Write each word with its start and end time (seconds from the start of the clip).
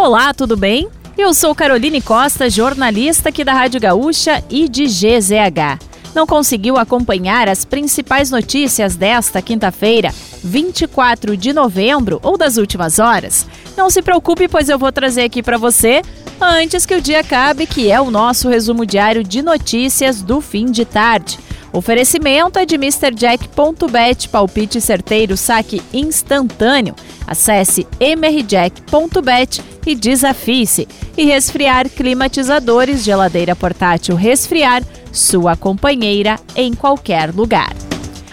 Olá, 0.00 0.32
tudo 0.32 0.56
bem? 0.56 0.88
Eu 1.18 1.34
sou 1.34 1.52
Caroline 1.56 2.00
Costa, 2.00 2.48
jornalista 2.48 3.30
aqui 3.30 3.42
da 3.42 3.52
Rádio 3.52 3.80
Gaúcha 3.80 4.44
e 4.48 4.68
de 4.68 4.84
GZH. 4.84 5.76
Não 6.14 6.24
conseguiu 6.24 6.76
acompanhar 6.76 7.48
as 7.48 7.64
principais 7.64 8.30
notícias 8.30 8.94
desta 8.94 9.42
quinta-feira, 9.42 10.14
24 10.44 11.36
de 11.36 11.52
novembro 11.52 12.20
ou 12.22 12.38
das 12.38 12.58
últimas 12.58 13.00
horas? 13.00 13.44
Não 13.76 13.90
se 13.90 14.00
preocupe, 14.00 14.46
pois 14.46 14.68
eu 14.68 14.78
vou 14.78 14.92
trazer 14.92 15.22
aqui 15.22 15.42
para 15.42 15.58
você 15.58 16.00
antes 16.40 16.86
que 16.86 16.94
o 16.94 17.02
dia 17.02 17.18
acabe, 17.18 17.66
que 17.66 17.90
é 17.90 18.00
o 18.00 18.08
nosso 18.08 18.48
resumo 18.48 18.86
diário 18.86 19.24
de 19.24 19.42
notícias 19.42 20.22
do 20.22 20.40
fim 20.40 20.66
de 20.66 20.84
tarde. 20.84 21.40
Oferecimento 21.72 22.58
é 22.58 22.64
de 22.64 22.76
MrJack.bet, 22.76 24.28
palpite 24.28 24.80
certeiro, 24.80 25.36
saque 25.36 25.82
instantâneo. 25.92 26.94
Acesse 27.26 27.86
mrjack.bet 28.00 29.60
e 29.88 29.94
desafie-se. 29.94 30.86
E 31.16 31.24
resfriar 31.24 31.88
climatizadores, 31.88 33.02
geladeira 33.02 33.56
portátil 33.56 34.14
resfriar, 34.14 34.82
sua 35.10 35.56
companheira 35.56 36.38
em 36.54 36.74
qualquer 36.74 37.34
lugar. 37.34 37.72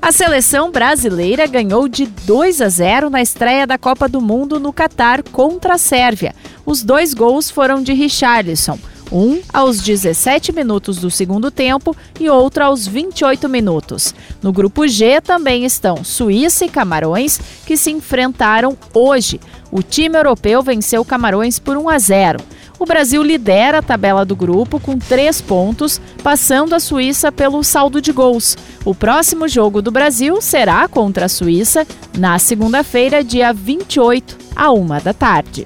A 0.00 0.10
seleção 0.10 0.72
brasileira 0.72 1.46
ganhou 1.46 1.86
de 1.86 2.06
2 2.06 2.60
a 2.60 2.68
0 2.68 3.10
na 3.10 3.22
estreia 3.22 3.66
da 3.66 3.78
Copa 3.78 4.08
do 4.08 4.20
Mundo 4.20 4.58
no 4.58 4.72
Catar 4.72 5.22
contra 5.22 5.74
a 5.74 5.78
Sérvia. 5.78 6.34
Os 6.66 6.82
dois 6.82 7.14
gols 7.14 7.50
foram 7.50 7.82
de 7.82 7.92
Richarlison 7.92 8.78
um 9.12 9.40
aos 9.52 9.80
17 9.80 10.52
minutos 10.52 10.96
do 10.96 11.10
segundo 11.10 11.50
tempo 11.50 11.94
e 12.18 12.30
outro 12.30 12.64
aos 12.64 12.86
28 12.86 13.48
minutos. 13.48 14.14
No 14.42 14.52
grupo 14.52 14.88
G 14.88 15.20
também 15.20 15.64
estão 15.64 16.02
Suíça 16.02 16.64
e 16.64 16.68
Camarões, 16.68 17.38
que 17.66 17.76
se 17.76 17.90
enfrentaram 17.90 18.76
hoje. 18.94 19.38
O 19.70 19.82
time 19.82 20.18
europeu 20.18 20.62
venceu 20.62 21.04
Camarões 21.04 21.58
por 21.58 21.76
1 21.76 21.88
a 21.88 21.98
0. 21.98 22.40
O 22.78 22.86
Brasil 22.86 23.22
lidera 23.22 23.78
a 23.78 23.82
tabela 23.82 24.24
do 24.24 24.34
grupo 24.34 24.80
com 24.80 24.98
três 24.98 25.40
pontos, 25.40 26.00
passando 26.20 26.74
a 26.74 26.80
Suíça 26.80 27.30
pelo 27.30 27.62
saldo 27.62 28.00
de 28.00 28.10
gols. 28.10 28.56
O 28.84 28.92
próximo 28.92 29.46
jogo 29.46 29.80
do 29.80 29.92
Brasil 29.92 30.40
será 30.42 30.88
contra 30.88 31.26
a 31.26 31.28
Suíça 31.28 31.86
na 32.18 32.40
segunda-feira, 32.40 33.22
dia 33.22 33.52
28, 33.52 34.36
a 34.56 34.72
uma 34.72 34.98
da 34.98 35.14
tarde. 35.14 35.64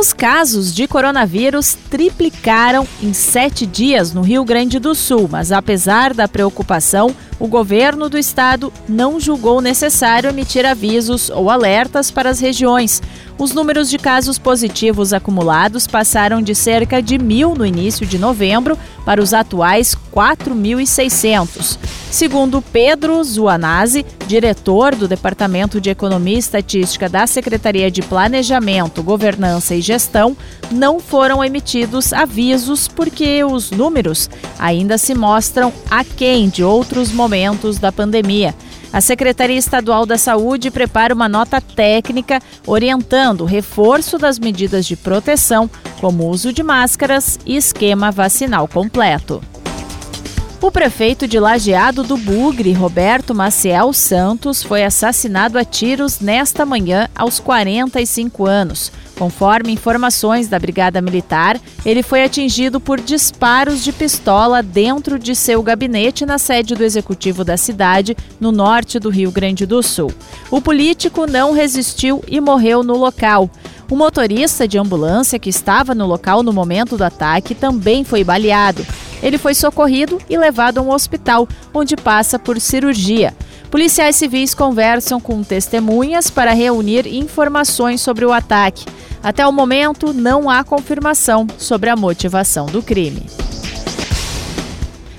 Os 0.00 0.14
casos 0.14 0.74
de 0.74 0.88
coronavírus 0.88 1.76
triplicaram 1.90 2.88
em 3.02 3.12
sete 3.12 3.66
dias 3.66 4.14
no 4.14 4.22
Rio 4.22 4.42
Grande 4.46 4.78
do 4.78 4.94
Sul, 4.94 5.28
mas 5.30 5.52
apesar 5.52 6.14
da 6.14 6.26
preocupação, 6.26 7.14
o 7.38 7.46
governo 7.46 8.08
do 8.08 8.16
estado 8.16 8.72
não 8.88 9.20
julgou 9.20 9.60
necessário 9.60 10.30
emitir 10.30 10.64
avisos 10.64 11.28
ou 11.28 11.50
alertas 11.50 12.10
para 12.10 12.30
as 12.30 12.40
regiões. 12.40 13.02
Os 13.36 13.52
números 13.52 13.90
de 13.90 13.98
casos 13.98 14.38
positivos 14.38 15.12
acumulados 15.12 15.86
passaram 15.86 16.40
de 16.40 16.54
cerca 16.54 17.02
de 17.02 17.18
mil 17.18 17.54
no 17.54 17.66
início 17.66 18.06
de 18.06 18.18
novembro 18.18 18.78
para 19.04 19.20
os 19.20 19.34
atuais 19.34 19.94
4.600. 20.14 21.78
Segundo 22.10 22.60
Pedro 22.60 23.22
Zuanazzi, 23.22 24.04
diretor 24.26 24.96
do 24.96 25.06
Departamento 25.06 25.80
de 25.80 25.90
Economia 25.90 26.34
e 26.34 26.38
Estatística 26.38 27.08
da 27.08 27.26
Secretaria 27.26 27.90
de 27.90 28.02
Planejamento, 28.02 29.02
Governança 29.02 29.74
e 29.74 29.80
Gestão, 29.80 30.36
não 30.72 30.98
foram 30.98 31.44
emitidos 31.44 32.12
avisos 32.12 32.88
porque 32.88 33.44
os 33.44 33.70
números 33.70 34.28
ainda 34.58 34.98
se 34.98 35.14
mostram 35.14 35.72
aquém 35.88 36.48
de 36.48 36.64
outros 36.64 37.12
momentos 37.12 37.78
da 37.78 37.92
pandemia. 37.92 38.54
A 38.92 39.00
Secretaria 39.00 39.56
Estadual 39.56 40.04
da 40.04 40.18
Saúde 40.18 40.68
prepara 40.68 41.14
uma 41.14 41.28
nota 41.28 41.60
técnica 41.60 42.42
orientando 42.66 43.42
o 43.42 43.46
reforço 43.46 44.18
das 44.18 44.36
medidas 44.36 44.84
de 44.84 44.96
proteção, 44.96 45.70
como 46.00 46.28
uso 46.28 46.52
de 46.52 46.62
máscaras 46.62 47.38
e 47.46 47.56
esquema 47.56 48.10
vacinal 48.10 48.66
completo. 48.66 49.40
O 50.62 50.70
prefeito 50.70 51.26
de 51.26 51.40
Lajeado 51.40 52.02
do 52.02 52.18
Bugre, 52.18 52.74
Roberto 52.74 53.34
Maciel 53.34 53.94
Santos, 53.94 54.62
foi 54.62 54.84
assassinado 54.84 55.58
a 55.58 55.64
tiros 55.64 56.20
nesta 56.20 56.66
manhã 56.66 57.08
aos 57.14 57.40
45 57.40 58.44
anos. 58.44 58.92
Conforme 59.18 59.72
informações 59.72 60.48
da 60.48 60.58
Brigada 60.58 61.00
Militar, 61.00 61.58
ele 61.84 62.02
foi 62.02 62.22
atingido 62.22 62.78
por 62.78 63.00
disparos 63.00 63.82
de 63.82 63.90
pistola 63.90 64.62
dentro 64.62 65.18
de 65.18 65.34
seu 65.34 65.62
gabinete 65.62 66.26
na 66.26 66.36
sede 66.36 66.74
do 66.74 66.84
executivo 66.84 67.42
da 67.42 67.56
cidade, 67.56 68.14
no 68.38 68.52
norte 68.52 68.98
do 68.98 69.08
Rio 69.08 69.30
Grande 69.30 69.64
do 69.64 69.82
Sul. 69.82 70.12
O 70.50 70.60
político 70.60 71.26
não 71.26 71.54
resistiu 71.54 72.22
e 72.28 72.38
morreu 72.38 72.82
no 72.82 72.98
local. 72.98 73.48
O 73.90 73.96
motorista 73.96 74.68
de 74.68 74.76
ambulância 74.76 75.38
que 75.38 75.48
estava 75.48 75.94
no 75.94 76.06
local 76.06 76.42
no 76.42 76.52
momento 76.52 76.98
do 76.98 77.04
ataque 77.04 77.54
também 77.54 78.04
foi 78.04 78.22
baleado. 78.22 78.86
Ele 79.22 79.38
foi 79.38 79.54
socorrido 79.54 80.18
e 80.28 80.36
levado 80.36 80.78
a 80.78 80.82
um 80.82 80.90
hospital, 80.90 81.48
onde 81.72 81.96
passa 81.96 82.38
por 82.38 82.60
cirurgia. 82.60 83.34
Policiais 83.70 84.16
civis 84.16 84.54
conversam 84.54 85.20
com 85.20 85.42
testemunhas 85.42 86.30
para 86.30 86.52
reunir 86.52 87.06
informações 87.06 88.00
sobre 88.00 88.24
o 88.24 88.32
ataque. 88.32 88.84
Até 89.22 89.46
o 89.46 89.52
momento, 89.52 90.12
não 90.12 90.48
há 90.48 90.64
confirmação 90.64 91.46
sobre 91.58 91.90
a 91.90 91.96
motivação 91.96 92.66
do 92.66 92.82
crime. 92.82 93.49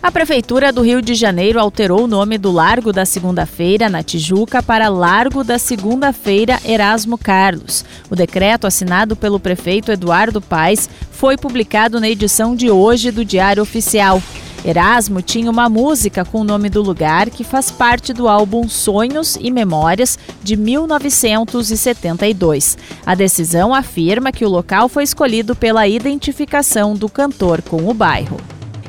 A 0.00 0.12
Prefeitura 0.12 0.72
do 0.72 0.80
Rio 0.80 1.02
de 1.02 1.12
Janeiro 1.12 1.58
alterou 1.58 2.04
o 2.04 2.06
nome 2.06 2.38
do 2.38 2.52
Largo 2.52 2.92
da 2.92 3.04
Segunda-feira, 3.04 3.90
na 3.90 4.00
Tijuca, 4.00 4.62
para 4.62 4.88
Largo 4.88 5.42
da 5.42 5.58
Segunda-feira 5.58 6.60
Erasmo 6.64 7.18
Carlos. 7.18 7.84
O 8.08 8.14
decreto 8.14 8.64
assinado 8.64 9.16
pelo 9.16 9.40
prefeito 9.40 9.90
Eduardo 9.90 10.40
Paes 10.40 10.88
foi 11.10 11.36
publicado 11.36 11.98
na 11.98 12.08
edição 12.08 12.54
de 12.54 12.70
hoje 12.70 13.10
do 13.10 13.24
Diário 13.24 13.60
Oficial. 13.60 14.22
Erasmo 14.64 15.20
tinha 15.20 15.50
uma 15.50 15.68
música 15.68 16.24
com 16.24 16.42
o 16.42 16.44
nome 16.44 16.70
do 16.70 16.80
lugar 16.80 17.28
que 17.28 17.42
faz 17.42 17.68
parte 17.68 18.12
do 18.12 18.28
álbum 18.28 18.68
Sonhos 18.68 19.36
e 19.40 19.50
Memórias 19.50 20.16
de 20.44 20.56
1972. 20.56 22.78
A 23.04 23.16
decisão 23.16 23.74
afirma 23.74 24.30
que 24.30 24.44
o 24.44 24.48
local 24.48 24.88
foi 24.88 25.02
escolhido 25.02 25.56
pela 25.56 25.88
identificação 25.88 26.94
do 26.94 27.08
cantor 27.08 27.62
com 27.62 27.88
o 27.88 27.94
bairro. 27.94 28.36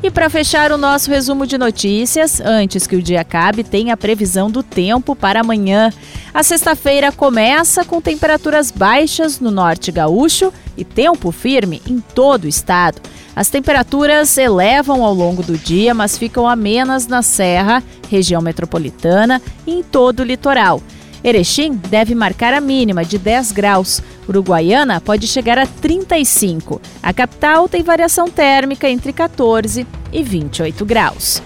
E 0.02 0.10
para 0.10 0.30
fechar 0.30 0.72
o 0.72 0.78
nosso 0.78 1.10
resumo 1.10 1.46
de 1.46 1.58
notícias, 1.58 2.40
antes 2.40 2.88
que 2.88 2.96
o 2.96 3.02
dia 3.02 3.20
acabe, 3.20 3.66
tem 3.66 3.92
a 3.92 3.98
previsão 3.98 4.50
do 4.50 4.64
tempo 4.64 5.14
para 5.14 5.42
amanhã. 5.42 5.92
A 6.34 6.42
sexta-feira 6.42 7.12
começa 7.12 7.84
com 7.84 8.00
temperaturas 8.00 8.72
baixas 8.72 9.42
no 9.42 9.52
norte 9.52 9.92
gaúcho 9.92 10.54
e 10.78 10.86
tempo 10.86 11.34
firme 11.34 11.82
em 11.86 12.00
todo 12.00 12.46
o 12.46 12.48
estado. 12.48 13.02
As 13.36 13.50
temperaturas 13.50 14.38
elevam 14.38 15.04
ao 15.04 15.14
longo 15.14 15.44
do 15.44 15.58
dia, 15.58 15.94
mas 15.94 16.18
ficam 16.18 16.48
amenas 16.48 17.06
na 17.06 17.22
Serra, 17.22 17.84
região 18.09 18.42
metropolitana 18.42 19.42
e 19.68 19.74
em 19.74 19.84
todo 19.84 20.22
o 20.22 20.26
litoral. 20.26 20.82
Erechim 21.24 21.74
deve 21.74 22.16
marcar 22.16 22.53
a 22.53 22.62
mínima 22.62 23.03
de 23.03 23.18
10 23.18 23.52
graus. 23.52 24.02
Uruguaiana 24.28 25.02
pode 25.02 25.28
chegar 25.28 25.57
a 25.57 25.66
35. 25.66 26.81
A 27.02 27.13
capital 27.13 27.68
tem 27.68 27.84
variação 27.84 28.30
térmica 28.30 28.90
entre 28.90 29.12
14 29.12 29.85
e 30.12 30.24
28 30.24 30.85
graus. 30.85 31.41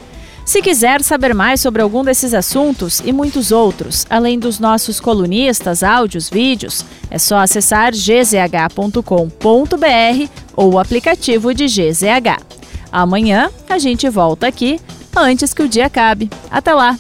Se 0.46 0.62
quiser 0.62 1.02
saber 1.02 1.34
mais 1.34 1.62
sobre 1.62 1.82
algum 1.82 2.04
desses 2.04 2.34
assuntos 2.34 3.02
e 3.06 3.14
muitos 3.14 3.52
outros, 3.52 4.06
além 4.10 4.38
dos 4.38 4.60
nossos 4.60 5.00
colunistas, 5.00 5.84
áudios, 5.84 6.30
vídeos, 6.30 6.84
é 7.10 7.18
só 7.18 7.38
acessar 7.38 7.94
gzh.com.br 7.94 9.02
ou 10.56 10.74
o 10.74 10.80
aplicativo 10.80 11.54
de 11.54 11.66
GZH. 11.66 12.44
Amanhã 12.92 13.50
a 13.70 13.78
gente 13.80 14.10
volta 14.10 14.46
aqui 14.46 14.80
antes 15.16 15.54
que 15.54 15.64
o 15.64 15.70
dia 15.70 15.86
acabe. 15.86 16.30
Até 16.52 16.74
lá! 16.74 16.98